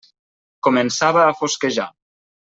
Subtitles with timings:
[0.67, 1.89] Començava a fosquejar.